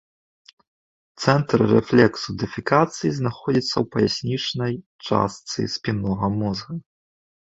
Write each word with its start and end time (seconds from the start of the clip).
Цэнтр 1.23 1.59
рэфлексу 1.73 2.31
дэфекацыі 2.43 3.11
знаходзіцца 3.19 3.71
ў 3.79 3.85
паяснічнай 3.95 4.73
частцы 5.09 5.59
спіннога 5.75 6.27
мозга. 6.41 6.73